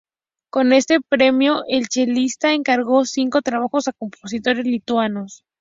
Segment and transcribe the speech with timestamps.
[0.49, 5.45] Con este premio, el chelista encargó cinco trabajos a compositores lituanos.